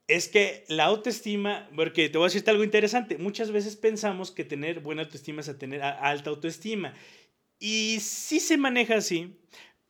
Es 0.07 0.27
que 0.27 0.63
la 0.67 0.85
autoestima, 0.85 1.69
porque 1.75 2.09
te 2.09 2.17
voy 2.17 2.25
a 2.25 2.27
decirte 2.27 2.51
algo 2.51 2.63
interesante, 2.63 3.17
muchas 3.17 3.51
veces 3.51 3.75
pensamos 3.75 4.31
que 4.31 4.43
tener 4.43 4.81
buena 4.81 5.01
autoestima 5.03 5.41
es 5.41 5.49
a 5.49 5.57
tener 5.57 5.81
alta 5.81 6.29
autoestima. 6.29 6.93
Y 7.59 7.99
sí 8.01 8.39
se 8.39 8.57
maneja 8.57 8.95
así, 8.97 9.37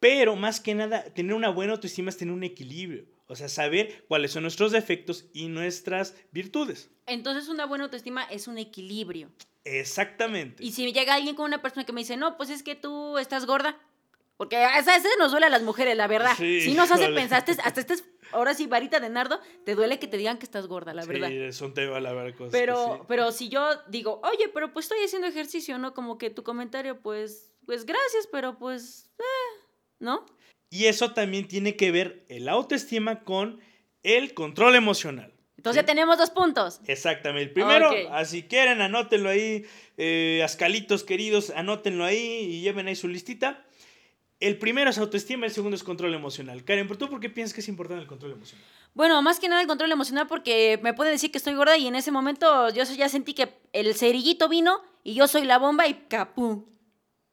pero 0.03 0.35
más 0.35 0.59
que 0.59 0.75
nada, 0.75 1.05
tener 1.05 1.33
una 1.33 1.47
buena 1.47 1.71
autoestima 1.71 2.09
es 2.09 2.17
tener 2.17 2.33
un 2.33 2.43
equilibrio. 2.43 3.05
O 3.27 3.38
sea, 3.38 3.48
saber 3.48 4.03
cuáles 4.10 4.31
son 4.31 4.43
nuestros 4.43 4.74
defectos 4.74 5.27
y 5.31 5.48
nuestras 5.48 6.13
virtudes. 6.31 6.91
Entonces 7.05 7.48
una 7.48 7.65
buena 7.65 7.86
autoestima 7.86 8.24
es 8.25 8.50
un 8.50 8.57
equilibrio. 8.57 9.31
Exactamente. 9.63 10.62
Y 10.62 10.74
si 10.74 10.91
llega 10.91 11.15
alguien 11.15 11.36
con 11.36 11.45
una 11.45 11.62
persona 11.62 11.86
que 11.86 11.93
me 11.93 12.01
dice, 12.01 12.17
no, 12.17 12.36
pues 12.36 12.50
es 12.50 12.63
que 12.63 12.75
tú 12.75 13.17
estás 13.17 13.45
gorda. 13.45 13.79
Porque 14.36 14.57
a 14.57 14.75
veces 14.75 15.07
nos 15.19 15.31
duele 15.31 15.45
a 15.45 15.50
las 15.50 15.62
mujeres, 15.62 15.95
la 15.95 16.07
verdad. 16.07 16.33
Sí, 16.36 16.60
si 16.60 16.74
nos 16.74 16.91
hace 16.91 17.03
híjole. 17.03 17.22
pensar, 17.22 17.45
hasta 17.63 17.79
este, 17.79 17.95
ahora 18.33 18.53
sí, 18.53 18.67
varita 18.67 19.00
de 19.00 19.10
nardo, 19.10 19.39
te 19.63 19.74
duele 19.74 20.00
que 20.00 20.07
te 20.07 20.17
digan 20.17 20.38
que 20.38 20.45
estás 20.45 20.67
gorda, 20.67 20.93
la 20.93 21.05
verdad. 21.05 21.29
Sí, 21.29 21.38
es 21.38 21.62
un 21.62 21.74
tema, 21.74 22.01
la 22.01 22.12
verdad. 22.12 22.36
cosas 22.38 22.51
Pero, 22.51 22.95
sí. 22.95 23.01
pero 23.07 23.31
si 23.31 23.48
yo 23.48 23.69
digo, 23.88 24.19
oye, 24.24 24.50
pero 24.53 24.74
pues 24.74 24.86
estoy 24.86 25.00
haciendo 25.05 25.27
ejercicio, 25.27 25.77
¿no? 25.77 25.93
Como 25.93 26.17
que 26.17 26.29
tu 26.29 26.43
comentario, 26.43 27.00
pues, 27.00 27.53
pues 27.65 27.86
gracias, 27.86 28.27
pero 28.31 28.57
pues, 28.57 29.10
eh, 29.17 29.24
¿no? 30.03 30.25
Y 30.69 30.86
eso 30.86 31.13
también 31.13 31.48
tiene 31.48 31.75
que 31.75 31.91
ver 31.91 32.25
el 32.29 32.48
autoestima 32.50 33.24
con 33.24 33.60
el 34.03 34.33
control 34.33 34.75
emocional. 34.75 35.31
Entonces 35.57 35.81
ya 35.81 35.86
tenemos 35.86 36.17
dos 36.17 36.29
puntos. 36.29 36.81
Exactamente. 36.88 37.43
El 37.43 37.51
primero, 37.53 37.89
Ok. 37.89 37.98
ah, 38.12 38.25
si 38.25 38.43
quieren, 38.43 38.81
anótenlo 38.81 39.29
ahí. 39.29 39.65
eh, 39.98 40.41
ascalitos 40.43 41.03
queridos, 41.03 41.51
anótenlo 41.55 42.03
ahí 42.03 42.17
y 42.17 42.62
lleven 42.62 42.88
ahí 42.88 42.95
su 42.95 43.07
listita. 43.07 43.63
El 44.39 44.57
primero 44.57 44.89
es 44.89 44.98
autoestima, 44.98 45.45
el 45.45 45.51
segundo 45.53 45.75
es 45.75 45.83
control 45.83 46.13
emocional. 46.15 46.65
Karen, 46.65 46.88
¿por 46.88 46.98
tú 46.98 47.07
por 47.10 47.19
qué 47.22 47.29
piensas 47.29 47.53
que 47.53 47.62
es 47.62 47.67
importante 47.69 48.01
el 48.01 48.07
control 48.07 48.31
emocional? 48.33 48.65
Bueno, 48.93 49.22
más 49.22 49.39
que 49.39 49.48
nada 49.48 49.62
el 49.62 49.67
control 49.67 49.91
emocional 49.91 50.27
porque 50.27 50.79
me 50.83 50.93
pueden 50.93 51.13
decir 51.13 51.31
que 51.31 51.38
estoy 51.38 51.53
gorda 51.53 51.77
y 51.77 51.88
en 51.88 51.95
ese 51.95 52.12
momento 52.12 52.69
yo 52.72 52.83
ya 52.83 53.07
sentí 53.07 53.33
que 53.33 53.53
el 53.72 53.95
cerillito 53.95 54.50
vino 54.50 54.81
y 55.03 55.13
yo 55.13 55.27
soy 55.27 55.45
la 55.45 55.60
bomba 55.60 55.88
y 55.88 55.93
capú. 56.10 56.67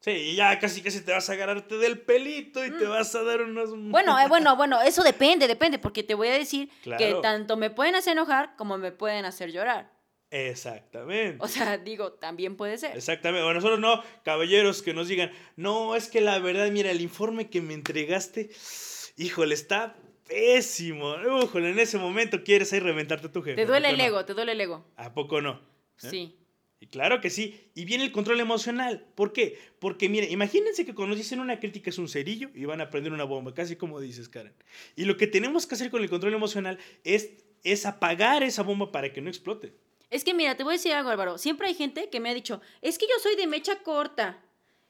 Sí, 0.01 0.11
y 0.11 0.35
ya 0.35 0.57
casi 0.57 0.81
casi 0.81 1.01
te 1.01 1.11
vas 1.11 1.29
a 1.29 1.33
agarrarte 1.33 1.77
del 1.77 1.99
pelito 1.99 2.65
y 2.65 2.71
te 2.71 2.85
vas 2.85 3.13
a 3.13 3.21
dar 3.21 3.43
unos... 3.43 3.69
Mm. 3.69 3.91
Bueno, 3.91 4.19
eh, 4.19 4.27
bueno, 4.27 4.55
bueno, 4.55 4.81
eso 4.81 5.03
depende, 5.03 5.47
depende, 5.47 5.77
porque 5.77 6.01
te 6.01 6.15
voy 6.15 6.27
a 6.27 6.33
decir 6.33 6.71
que 6.97 7.15
tanto 7.21 7.55
me 7.55 7.69
pueden 7.69 7.93
hacer 7.93 8.13
enojar 8.13 8.55
como 8.55 8.79
me 8.79 8.91
pueden 8.91 9.25
hacer 9.25 9.51
llorar. 9.51 9.91
Exactamente. 10.31 11.37
O 11.39 11.47
sea, 11.47 11.77
digo, 11.77 12.13
también 12.13 12.57
puede 12.57 12.79
ser. 12.79 12.95
Exactamente. 12.97 13.43
Bueno, 13.43 13.59
nosotros 13.59 13.79
no, 13.79 14.01
caballeros 14.23 14.81
que 14.81 14.93
nos 14.95 15.07
digan, 15.07 15.31
no, 15.55 15.95
es 15.95 16.07
que 16.07 16.19
la 16.19 16.39
verdad, 16.39 16.71
mira, 16.71 16.89
el 16.89 17.01
informe 17.01 17.49
que 17.49 17.61
me 17.61 17.75
entregaste, 17.75 18.49
híjole, 19.17 19.53
está, 19.53 19.95
pésimo. 20.27 21.15
Ujole, 21.43 21.69
en 21.69 21.79
ese 21.79 21.99
momento 21.99 22.43
quieres 22.43 22.73
ahí 22.73 22.79
reventarte 22.79 23.27
a 23.27 23.31
tu 23.31 23.43
jefe. 23.43 23.55
Te 23.55 23.67
duele 23.67 23.89
¿a 23.89 23.91
el 23.91 23.97
no? 23.97 24.03
ego, 24.03 24.25
te 24.25 24.33
duele 24.33 24.53
el 24.53 24.61
ego. 24.61 24.85
¿A 24.95 25.13
poco 25.13 25.41
no? 25.41 25.61
¿Eh? 26.03 26.09
Sí. 26.09 26.40
Claro 26.87 27.21
que 27.21 27.29
sí. 27.29 27.69
Y 27.75 27.85
viene 27.85 28.03
el 28.03 28.11
control 28.11 28.39
emocional. 28.39 29.05
¿Por 29.15 29.33
qué? 29.33 29.59
Porque, 29.79 30.09
mire, 30.09 30.29
imagínense 30.29 30.85
que 30.85 30.95
cuando 30.95 31.15
dicen 31.15 31.39
una 31.39 31.59
crítica 31.59 31.89
es 31.89 31.97
un 31.97 32.09
cerillo 32.09 32.49
y 32.55 32.65
van 32.65 32.81
a 32.81 32.89
prender 32.89 33.13
una 33.13 33.23
bomba, 33.23 33.53
casi 33.53 33.75
como 33.75 33.99
dices, 33.99 34.29
Karen. 34.29 34.53
Y 34.95 35.05
lo 35.05 35.15
que 35.15 35.27
tenemos 35.27 35.67
que 35.67 35.75
hacer 35.75 35.91
con 35.91 36.01
el 36.01 36.09
control 36.09 36.33
emocional 36.33 36.79
es, 37.03 37.31
es 37.63 37.85
apagar 37.85 38.43
esa 38.43 38.63
bomba 38.63 38.91
para 38.91 39.13
que 39.13 39.21
no 39.21 39.29
explote. 39.29 39.73
Es 40.09 40.23
que 40.23 40.33
mira, 40.33 40.57
te 40.57 40.63
voy 40.63 40.73
a 40.73 40.77
decir 40.77 40.91
algo, 40.93 41.09
Álvaro. 41.09 41.37
Siempre 41.37 41.67
hay 41.67 41.75
gente 41.75 42.09
que 42.09 42.19
me 42.19 42.29
ha 42.29 42.33
dicho, 42.33 42.61
es 42.81 42.97
que 42.97 43.05
yo 43.05 43.17
soy 43.21 43.35
de 43.35 43.47
mecha 43.47 43.77
corta. 43.83 44.43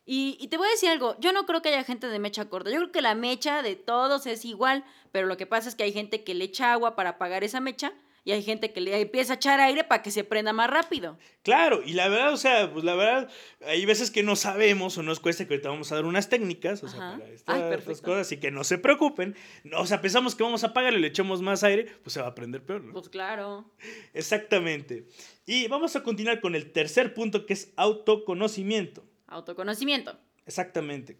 Y, 0.03 0.37
y 0.39 0.47
te 0.47 0.57
voy 0.57 0.67
a 0.67 0.71
decir 0.71 0.89
algo, 0.89 1.15
yo 1.19 1.31
no 1.31 1.45
creo 1.45 1.61
que 1.61 1.69
haya 1.69 1.83
gente 1.83 2.07
de 2.07 2.17
mecha 2.17 2.49
corta. 2.49 2.71
Yo 2.71 2.77
creo 2.77 2.91
que 2.91 3.01
la 3.01 3.13
mecha 3.13 3.61
de 3.61 3.75
todos 3.75 4.25
es 4.25 4.45
igual, 4.45 4.83
pero 5.11 5.27
lo 5.27 5.37
que 5.37 5.45
pasa 5.45 5.69
es 5.69 5.75
que 5.75 5.83
hay 5.83 5.93
gente 5.93 6.23
que 6.23 6.33
le 6.33 6.45
echa 6.45 6.73
agua 6.73 6.95
para 6.95 7.11
apagar 7.11 7.43
esa 7.43 7.59
mecha 7.59 7.93
y 8.23 8.31
hay 8.33 8.43
gente 8.43 8.71
que 8.71 8.81
le 8.81 8.99
empieza 9.01 9.33
a 9.33 9.35
echar 9.37 9.59
aire 9.59 9.83
para 9.83 10.03
que 10.03 10.11
se 10.11 10.23
prenda 10.23 10.53
más 10.53 10.69
rápido. 10.69 11.17
Claro, 11.41 11.81
y 11.83 11.93
la 11.93 12.07
verdad, 12.07 12.33
o 12.33 12.37
sea, 12.37 12.71
pues 12.71 12.83
la 12.83 12.95
verdad, 12.95 13.29
hay 13.65 13.85
veces 13.85 14.11
que 14.11 14.21
no 14.21 14.35
sabemos 14.35 14.97
o 14.97 15.03
nos 15.03 15.19
cuesta 15.19 15.47
que 15.47 15.55
ahorita 15.55 15.69
vamos 15.69 15.91
a 15.91 15.95
dar 15.95 16.05
unas 16.05 16.29
técnicas, 16.29 16.83
o 16.83 16.87
sea, 16.87 17.19
para 17.45 17.67
Ay, 17.67 17.73
estas, 17.73 18.01
cosas, 18.01 18.27
así 18.27 18.37
que 18.39 18.51
no 18.51 18.63
se 18.63 18.77
preocupen. 18.77 19.35
No, 19.63 19.81
O 19.81 19.85
sea, 19.87 20.01
pensamos 20.01 20.35
que 20.35 20.43
vamos 20.43 20.63
a 20.63 20.67
apagarlo 20.67 20.99
y 20.99 21.01
le 21.01 21.07
echamos 21.07 21.41
más 21.41 21.63
aire, 21.63 21.85
pues 22.03 22.13
se 22.13 22.21
va 22.21 22.27
a 22.27 22.35
prender 22.35 22.63
peor, 22.63 22.83
¿no? 22.83 22.93
Pues 22.93 23.09
claro. 23.09 23.71
Exactamente. 24.13 25.07
Y 25.45 25.67
vamos 25.67 25.95
a 25.95 26.03
continuar 26.03 26.41
con 26.41 26.55
el 26.55 26.71
tercer 26.71 27.13
punto, 27.13 27.45
que 27.45 27.53
es 27.53 27.73
autoconocimiento. 27.75 29.03
Autoconocimiento. 29.27 30.17
Exactamente. 30.45 31.17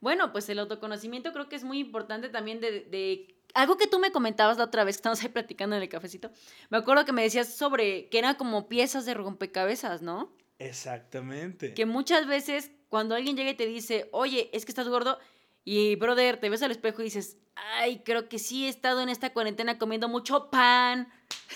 Bueno, 0.00 0.32
pues 0.32 0.48
el 0.48 0.58
autoconocimiento 0.58 1.32
creo 1.32 1.48
que 1.48 1.56
es 1.56 1.64
muy 1.64 1.78
importante 1.78 2.28
también 2.28 2.60
de, 2.60 2.80
de- 2.80 3.34
Algo 3.54 3.76
que 3.76 3.86
tú 3.86 3.98
me 3.98 4.12
comentabas 4.12 4.58
la 4.58 4.64
otra 4.64 4.84
vez 4.84 4.96
que 4.96 4.98
estábamos 4.98 5.22
ahí 5.22 5.28
platicando 5.28 5.76
en 5.76 5.82
el 5.82 5.88
cafecito. 5.88 6.30
Me 6.70 6.78
acuerdo 6.78 7.04
que 7.04 7.12
me 7.12 7.22
decías 7.22 7.54
sobre 7.54 8.08
que 8.08 8.18
eran 8.18 8.34
como 8.34 8.68
piezas 8.68 9.06
de 9.06 9.14
rompecabezas, 9.14 10.02
¿no? 10.02 10.36
Exactamente. 10.58 11.74
Que 11.74 11.86
muchas 11.86 12.26
veces 12.26 12.72
cuando 12.88 13.14
alguien 13.14 13.36
llega 13.36 13.50
y 13.50 13.54
te 13.54 13.66
dice, 13.66 14.08
oye, 14.12 14.50
es 14.52 14.64
que 14.64 14.72
estás 14.72 14.88
gordo, 14.88 15.18
y 15.64 15.96
brother, 15.96 16.36
te 16.36 16.50
ves 16.50 16.62
al 16.62 16.70
espejo 16.70 17.00
y 17.00 17.06
dices, 17.06 17.38
ay, 17.54 18.02
creo 18.04 18.28
que 18.28 18.38
sí 18.38 18.66
he 18.66 18.68
estado 18.68 19.00
en 19.00 19.08
esta 19.08 19.32
cuarentena 19.32 19.78
comiendo 19.78 20.08
mucho 20.08 20.50
pan. 20.50 21.08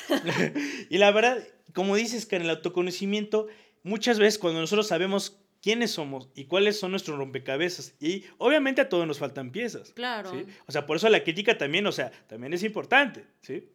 Y 0.90 0.98
la 0.98 1.10
verdad, 1.10 1.46
como 1.74 1.96
dices 1.96 2.24
que 2.24 2.36
en 2.36 2.42
el 2.42 2.50
autoconocimiento, 2.50 3.48
muchas 3.82 4.18
veces 4.18 4.38
cuando 4.38 4.60
nosotros 4.60 4.88
sabemos 4.88 5.38
quiénes 5.62 5.90
somos 5.90 6.28
y 6.34 6.44
cuáles 6.44 6.78
son 6.78 6.92
nuestros 6.92 7.18
rompecabezas, 7.18 7.94
y 8.00 8.24
obviamente 8.38 8.80
a 8.80 8.88
todos 8.88 9.06
nos 9.06 9.18
faltan 9.18 9.50
piezas. 9.50 9.92
Claro. 9.92 10.30
¿sí? 10.30 10.44
O 10.66 10.72
sea, 10.72 10.86
por 10.86 10.96
eso 10.96 11.08
la 11.08 11.24
crítica 11.24 11.58
también, 11.58 11.86
o 11.86 11.92
sea, 11.92 12.10
también 12.26 12.52
es 12.52 12.62
importante, 12.62 13.24
¿sí? 13.40 13.68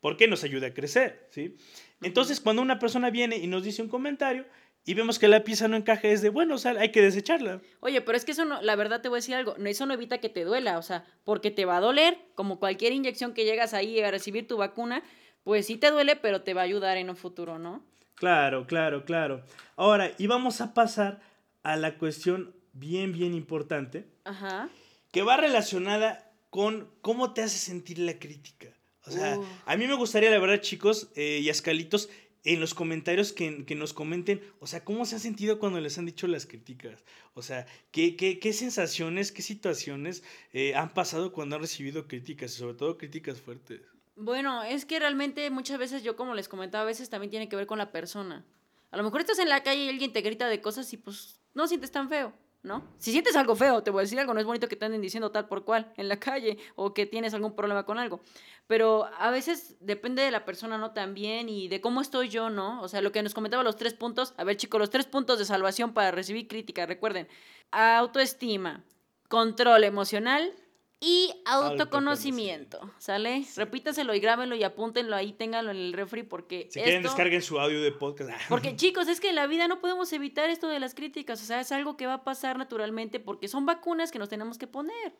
Porque 0.00 0.28
nos 0.28 0.44
ayuda 0.44 0.68
a 0.68 0.74
crecer, 0.74 1.26
¿sí? 1.30 1.56
Entonces, 2.02 2.40
cuando 2.40 2.62
una 2.62 2.78
persona 2.78 3.10
viene 3.10 3.36
y 3.36 3.46
nos 3.46 3.62
dice 3.62 3.82
un 3.82 3.88
comentario 3.88 4.46
y 4.84 4.94
vemos 4.94 5.18
que 5.18 5.28
la 5.28 5.44
pieza 5.44 5.68
no 5.68 5.76
encaja, 5.76 6.08
es 6.08 6.22
de, 6.22 6.30
bueno, 6.30 6.54
o 6.54 6.58
sea, 6.58 6.72
hay 6.72 6.90
que 6.90 7.02
desecharla. 7.02 7.60
Oye, 7.80 8.00
pero 8.00 8.16
es 8.16 8.24
que 8.24 8.32
eso 8.32 8.44
no, 8.44 8.62
la 8.62 8.76
verdad 8.76 9.02
te 9.02 9.08
voy 9.08 9.16
a 9.16 9.20
decir 9.20 9.34
algo, 9.34 9.54
no, 9.58 9.68
eso 9.68 9.86
no 9.86 9.94
evita 9.94 10.18
que 10.18 10.28
te 10.28 10.44
duela, 10.44 10.78
o 10.78 10.82
sea, 10.82 11.04
porque 11.24 11.50
te 11.50 11.64
va 11.64 11.76
a 11.76 11.80
doler, 11.80 12.18
como 12.34 12.58
cualquier 12.58 12.92
inyección 12.92 13.34
que 13.34 13.44
llegas 13.44 13.74
ahí 13.74 14.00
a 14.00 14.10
recibir 14.10 14.48
tu 14.48 14.56
vacuna, 14.56 15.02
pues 15.44 15.66
sí 15.66 15.76
te 15.76 15.90
duele, 15.90 16.16
pero 16.16 16.42
te 16.42 16.54
va 16.54 16.62
a 16.62 16.64
ayudar 16.64 16.96
en 16.96 17.10
un 17.10 17.16
futuro, 17.16 17.58
¿no? 17.58 17.84
Claro, 18.14 18.66
claro, 18.66 19.04
claro. 19.04 19.42
Ahora, 19.76 20.12
y 20.18 20.26
vamos 20.26 20.60
a 20.60 20.74
pasar 20.74 21.20
a 21.62 21.76
la 21.76 21.98
cuestión 21.98 22.54
bien, 22.72 23.12
bien 23.12 23.34
importante, 23.34 24.06
Ajá. 24.24 24.68
que 25.12 25.22
va 25.22 25.36
relacionada 25.36 26.32
con 26.50 26.90
cómo 27.00 27.32
te 27.32 27.42
hace 27.42 27.58
sentir 27.58 27.98
la 27.98 28.18
crítica. 28.18 28.68
O 29.06 29.10
sea, 29.10 29.38
Uf. 29.38 29.46
a 29.66 29.76
mí 29.76 29.86
me 29.86 29.94
gustaría, 29.94 30.30
la 30.30 30.38
verdad, 30.38 30.60
chicos 30.60 31.10
eh, 31.14 31.40
y 31.42 31.48
ascalitos, 31.48 32.08
en 32.44 32.60
los 32.60 32.74
comentarios 32.74 33.32
que, 33.32 33.66
que 33.66 33.74
nos 33.74 33.92
comenten, 33.92 34.42
o 34.60 34.66
sea, 34.66 34.82
cómo 34.84 35.04
se 35.04 35.16
han 35.16 35.20
sentido 35.20 35.58
cuando 35.58 35.80
les 35.80 35.98
han 35.98 36.06
dicho 36.06 36.26
las 36.26 36.46
críticas. 36.46 37.04
O 37.34 37.42
sea, 37.42 37.66
qué, 37.90 38.16
qué, 38.16 38.38
qué 38.38 38.52
sensaciones, 38.52 39.30
qué 39.30 39.42
situaciones 39.42 40.22
eh, 40.52 40.74
han 40.74 40.94
pasado 40.94 41.32
cuando 41.32 41.56
han 41.56 41.62
recibido 41.62 42.08
críticas, 42.08 42.54
y 42.54 42.58
sobre 42.58 42.74
todo 42.74 42.96
críticas 42.96 43.40
fuertes. 43.40 43.82
Bueno, 44.16 44.62
es 44.62 44.84
que 44.84 44.98
realmente 44.98 45.48
muchas 45.50 45.78
veces 45.78 46.02
yo, 46.02 46.16
como 46.16 46.34
les 46.34 46.48
comentaba, 46.48 46.82
a 46.82 46.86
veces 46.86 47.10
también 47.10 47.30
tiene 47.30 47.48
que 47.48 47.56
ver 47.56 47.66
con 47.66 47.78
la 47.78 47.92
persona. 47.92 48.44
A 48.90 48.96
lo 48.96 49.02
mejor 49.02 49.20
estás 49.20 49.38
en 49.38 49.48
la 49.48 49.62
calle 49.62 49.84
y 49.84 49.88
alguien 49.88 50.12
te 50.12 50.20
grita 50.20 50.48
de 50.48 50.60
cosas 50.60 50.92
y 50.92 50.96
pues 50.96 51.39
no 51.54 51.66
sientes 51.66 51.90
tan 51.90 52.08
feo, 52.08 52.32
¿no? 52.62 52.84
Si 52.98 53.12
sientes 53.12 53.36
algo 53.36 53.56
feo, 53.56 53.82
te 53.82 53.90
voy 53.90 54.00
a 54.00 54.02
decir 54.02 54.18
algo, 54.20 54.34
no 54.34 54.40
es 54.40 54.46
bonito 54.46 54.68
que 54.68 54.76
te 54.76 54.84
anden 54.84 55.00
diciendo 55.00 55.30
tal 55.30 55.48
por 55.48 55.64
cual 55.64 55.92
en 55.96 56.08
la 56.08 56.18
calle 56.18 56.58
o 56.76 56.94
que 56.94 57.06
tienes 57.06 57.34
algún 57.34 57.56
problema 57.56 57.84
con 57.84 57.98
algo. 57.98 58.20
Pero 58.66 59.06
a 59.18 59.30
veces 59.30 59.76
depende 59.80 60.22
de 60.22 60.30
la 60.30 60.44
persona, 60.44 60.78
¿no? 60.78 60.92
También 60.92 61.48
y 61.48 61.68
de 61.68 61.80
cómo 61.80 62.00
estoy 62.00 62.28
yo, 62.28 62.50
¿no? 62.50 62.80
O 62.82 62.88
sea, 62.88 63.00
lo 63.00 63.12
que 63.12 63.22
nos 63.22 63.34
comentaba 63.34 63.62
los 63.62 63.76
tres 63.76 63.94
puntos. 63.94 64.34
A 64.36 64.44
ver, 64.44 64.56
chicos, 64.56 64.78
los 64.78 64.90
tres 64.90 65.06
puntos 65.06 65.38
de 65.38 65.44
salvación 65.44 65.92
para 65.92 66.10
recibir 66.10 66.46
crítica, 66.46 66.86
recuerden. 66.86 67.28
Autoestima, 67.72 68.84
control 69.28 69.84
emocional 69.84 70.52
y 71.00 71.32
autoconocimiento, 71.46 72.92
¿sale? 72.98 73.46
Repítaselo 73.56 74.14
y 74.14 74.20
grábenlo 74.20 74.54
y 74.54 74.62
apúntenlo 74.62 75.16
ahí, 75.16 75.32
ténganlo 75.32 75.70
en 75.70 75.78
el 75.78 75.92
refri 75.94 76.22
porque 76.22 76.68
Si 76.70 76.80
quieren, 76.80 77.02
descarguen 77.02 77.40
su 77.40 77.58
audio 77.58 77.80
de 77.80 77.90
podcast. 77.90 78.30
porque 78.50 78.76
chicos, 78.76 79.08
es 79.08 79.18
que 79.18 79.30
en 79.30 79.36
la 79.36 79.46
vida 79.46 79.66
no 79.66 79.80
podemos 79.80 80.12
evitar 80.12 80.50
esto 80.50 80.68
de 80.68 80.78
las 80.78 80.94
críticas, 80.94 81.42
o 81.42 81.46
sea, 81.46 81.60
es 81.60 81.72
algo 81.72 81.96
que 81.96 82.06
va 82.06 82.14
a 82.14 82.24
pasar 82.24 82.58
naturalmente 82.58 83.18
porque 83.18 83.48
son 83.48 83.64
vacunas 83.64 84.12
que 84.12 84.18
nos 84.18 84.28
tenemos 84.28 84.58
que 84.58 84.66
poner. 84.66 85.14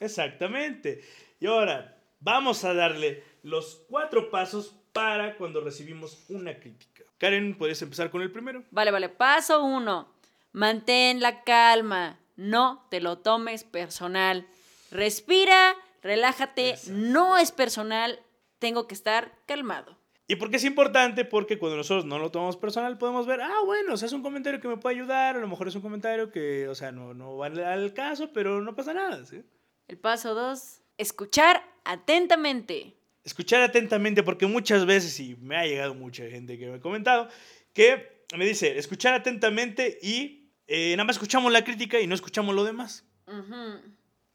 Exactamente. 0.00 1.00
Y 1.38 1.46
ahora, 1.46 2.02
vamos 2.18 2.64
a 2.64 2.74
darle 2.74 3.22
los 3.44 3.84
cuatro 3.88 4.30
pasos 4.30 4.74
para 4.92 5.36
cuando 5.36 5.60
recibimos 5.60 6.24
una 6.28 6.58
crítica. 6.58 7.04
Karen, 7.18 7.56
¿puedes 7.56 7.80
empezar 7.82 8.10
con 8.10 8.22
el 8.22 8.32
primero? 8.32 8.64
Vale, 8.72 8.90
vale, 8.90 9.08
paso 9.08 9.62
uno, 9.62 10.12
mantén 10.50 11.20
la 11.20 11.44
calma, 11.44 12.18
no 12.34 12.86
te 12.90 13.00
lo 13.00 13.18
tomes 13.18 13.62
personal. 13.62 14.48
Respira, 14.90 15.74
relájate, 16.02 16.70
Exacto. 16.70 16.92
no 16.92 17.38
es 17.38 17.52
personal, 17.52 18.20
tengo 18.58 18.86
que 18.86 18.94
estar 18.94 19.32
calmado. 19.46 19.98
¿Y 20.26 20.36
por 20.36 20.48
qué 20.48 20.58
es 20.58 20.64
importante? 20.64 21.24
Porque 21.24 21.58
cuando 21.58 21.76
nosotros 21.76 22.04
no 22.04 22.20
lo 22.20 22.30
tomamos 22.30 22.56
personal, 22.56 22.98
podemos 22.98 23.26
ver, 23.26 23.40
ah, 23.40 23.62
bueno, 23.64 23.94
o 23.94 23.96
sea, 23.96 24.06
es 24.06 24.12
un 24.12 24.22
comentario 24.22 24.60
que 24.60 24.68
me 24.68 24.76
puede 24.76 24.94
ayudar, 24.94 25.34
a 25.36 25.40
lo 25.40 25.48
mejor 25.48 25.66
es 25.66 25.74
un 25.74 25.82
comentario 25.82 26.30
que, 26.30 26.68
o 26.68 26.74
sea, 26.76 26.92
no, 26.92 27.14
no 27.14 27.36
va 27.36 27.46
al 27.46 27.92
caso, 27.94 28.32
pero 28.32 28.60
no 28.60 28.76
pasa 28.76 28.94
nada, 28.94 29.26
¿sí? 29.26 29.42
El 29.88 29.98
paso 29.98 30.34
dos, 30.34 30.82
escuchar 30.98 31.64
atentamente. 31.84 32.96
Escuchar 33.24 33.62
atentamente, 33.62 34.22
porque 34.22 34.46
muchas 34.46 34.86
veces, 34.86 35.18
y 35.18 35.34
me 35.34 35.56
ha 35.56 35.66
llegado 35.66 35.94
mucha 35.94 36.24
gente 36.28 36.58
que 36.58 36.68
me 36.68 36.76
ha 36.76 36.80
comentado, 36.80 37.28
que 37.74 38.24
me 38.36 38.46
dice, 38.46 38.78
escuchar 38.78 39.14
atentamente 39.14 39.98
y 40.00 40.52
eh, 40.68 40.92
nada 40.92 41.04
más 41.06 41.16
escuchamos 41.16 41.50
la 41.50 41.64
crítica 41.64 42.00
y 42.00 42.06
no 42.06 42.14
escuchamos 42.14 42.54
lo 42.54 42.62
demás. 42.62 43.04
Ujú. 43.26 43.80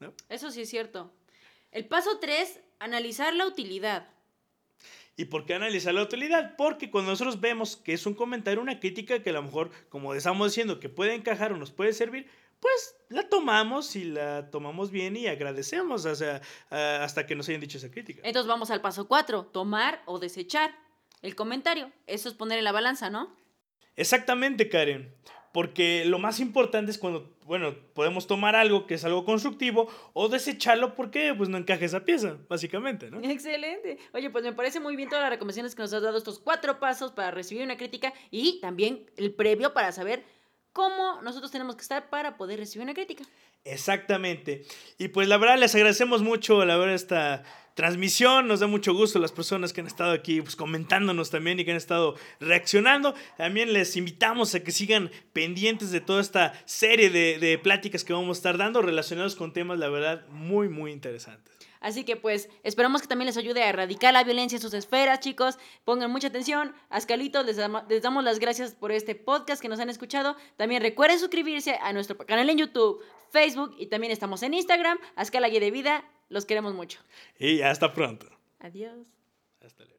¿No? 0.00 0.12
Eso 0.28 0.50
sí 0.50 0.62
es 0.62 0.70
cierto. 0.70 1.12
El 1.72 1.86
paso 1.86 2.18
tres, 2.20 2.60
analizar 2.78 3.34
la 3.34 3.46
utilidad. 3.46 4.08
¿Y 5.16 5.26
por 5.26 5.46
qué 5.46 5.54
analizar 5.54 5.94
la 5.94 6.02
utilidad? 6.02 6.56
Porque 6.56 6.90
cuando 6.90 7.10
nosotros 7.10 7.40
vemos 7.40 7.76
que 7.76 7.94
es 7.94 8.04
un 8.04 8.14
comentario, 8.14 8.60
una 8.60 8.78
crítica 8.80 9.22
que 9.22 9.30
a 9.30 9.34
lo 9.34 9.42
mejor, 9.42 9.70
como 9.88 10.14
estamos 10.14 10.48
diciendo, 10.52 10.78
que 10.78 10.90
puede 10.90 11.14
encajar 11.14 11.52
o 11.52 11.56
nos 11.56 11.70
puede 11.70 11.94
servir, 11.94 12.28
pues 12.60 12.94
la 13.08 13.28
tomamos 13.28 13.96
y 13.96 14.04
la 14.04 14.50
tomamos 14.50 14.90
bien 14.90 15.16
y 15.16 15.26
agradecemos 15.26 16.04
o 16.04 16.14
sea, 16.14 16.42
a- 16.70 17.02
hasta 17.04 17.26
que 17.26 17.34
nos 17.34 17.48
hayan 17.48 17.62
dicho 17.62 17.78
esa 17.78 17.90
crítica. 17.90 18.20
Entonces 18.24 18.46
vamos 18.48 18.70
al 18.70 18.82
paso 18.82 19.08
cuatro, 19.08 19.46
tomar 19.46 20.02
o 20.04 20.18
desechar 20.18 20.74
el 21.22 21.34
comentario. 21.34 21.90
Eso 22.06 22.28
es 22.28 22.34
poner 22.34 22.58
en 22.58 22.64
la 22.64 22.72
balanza, 22.72 23.08
¿no? 23.08 23.34
Exactamente, 23.96 24.68
Karen. 24.68 25.14
Porque 25.52 26.04
lo 26.04 26.18
más 26.18 26.40
importante 26.40 26.90
es 26.90 26.98
cuando, 26.98 27.35
bueno, 27.46 27.74
podemos 27.94 28.26
tomar 28.26 28.56
algo 28.56 28.86
que 28.86 28.94
es 28.94 29.04
algo 29.04 29.24
constructivo 29.24 29.88
o 30.12 30.28
desecharlo 30.28 30.94
porque 30.94 31.32
pues 31.34 31.48
no 31.48 31.56
encaja 31.56 31.84
esa 31.84 32.04
pieza, 32.04 32.38
básicamente, 32.48 33.10
¿no? 33.10 33.20
Excelente. 33.22 33.98
Oye, 34.12 34.30
pues 34.30 34.44
me 34.44 34.52
parece 34.52 34.80
muy 34.80 34.96
bien 34.96 35.08
todas 35.08 35.22
las 35.22 35.30
recomendaciones 35.30 35.74
que 35.74 35.82
nos 35.82 35.92
has 35.92 36.02
dado, 36.02 36.18
estos 36.18 36.40
cuatro 36.40 36.80
pasos 36.80 37.12
para 37.12 37.30
recibir 37.30 37.62
una 37.64 37.76
crítica 37.76 38.12
y 38.30 38.60
también 38.60 39.06
el 39.16 39.32
previo 39.32 39.72
para 39.72 39.92
saber 39.92 40.24
cómo 40.76 41.22
nosotros 41.22 41.50
tenemos 41.50 41.74
que 41.74 41.80
estar 41.80 42.10
para 42.10 42.36
poder 42.36 42.58
recibir 42.58 42.84
una 42.84 42.92
crítica. 42.92 43.24
Exactamente. 43.64 44.66
Y 44.98 45.08
pues 45.08 45.26
la 45.26 45.38
verdad 45.38 45.56
les 45.56 45.74
agradecemos 45.74 46.20
mucho, 46.22 46.66
la 46.66 46.76
verdad, 46.76 46.94
esta 46.94 47.44
transmisión. 47.72 48.46
Nos 48.46 48.60
da 48.60 48.66
mucho 48.66 48.92
gusto 48.92 49.18
las 49.18 49.32
personas 49.32 49.72
que 49.72 49.80
han 49.80 49.86
estado 49.86 50.12
aquí 50.12 50.42
pues, 50.42 50.54
comentándonos 50.54 51.30
también 51.30 51.58
y 51.58 51.64
que 51.64 51.70
han 51.70 51.78
estado 51.78 52.16
reaccionando. 52.40 53.14
También 53.38 53.72
les 53.72 53.96
invitamos 53.96 54.54
a 54.54 54.62
que 54.62 54.70
sigan 54.70 55.10
pendientes 55.32 55.92
de 55.92 56.02
toda 56.02 56.20
esta 56.20 56.52
serie 56.66 57.08
de, 57.08 57.38
de 57.38 57.56
pláticas 57.56 58.04
que 58.04 58.12
vamos 58.12 58.36
a 58.36 58.38
estar 58.40 58.58
dando 58.58 58.82
relacionados 58.82 59.34
con 59.34 59.54
temas, 59.54 59.78
la 59.78 59.88
verdad, 59.88 60.26
muy, 60.28 60.68
muy 60.68 60.92
interesantes. 60.92 61.54
Así 61.80 62.04
que 62.04 62.16
pues 62.16 62.48
esperamos 62.62 63.02
que 63.02 63.08
también 63.08 63.26
les 63.26 63.36
ayude 63.36 63.62
a 63.62 63.68
erradicar 63.68 64.12
la 64.12 64.24
violencia 64.24 64.56
en 64.56 64.62
sus 64.62 64.74
esferas, 64.74 65.20
chicos. 65.20 65.58
Pongan 65.84 66.10
mucha 66.10 66.28
atención. 66.28 66.74
Ascalitos, 66.90 67.44
les, 67.46 67.56
damos- 67.56 67.84
les 67.88 68.02
damos 68.02 68.24
las 68.24 68.38
gracias 68.38 68.74
por 68.74 68.92
este 68.92 69.14
podcast 69.14 69.60
que 69.62 69.68
nos 69.68 69.80
han 69.80 69.90
escuchado. 69.90 70.36
También 70.56 70.82
recuerden 70.82 71.18
suscribirse 71.18 71.76
a 71.82 71.92
nuestro 71.92 72.16
canal 72.18 72.48
en 72.50 72.58
YouTube, 72.58 73.02
Facebook 73.30 73.74
y 73.78 73.86
también 73.86 74.12
estamos 74.12 74.42
en 74.42 74.54
Instagram, 74.54 74.98
Ascala 75.16 75.48
Guía 75.48 75.60
de 75.60 75.70
Vida 75.70 76.04
Los 76.28 76.44
queremos 76.46 76.74
mucho. 76.74 76.98
Y 77.38 77.60
hasta 77.62 77.92
pronto. 77.92 78.26
Adiós. 78.60 79.06
Hasta 79.64 79.84
luego. 79.84 79.95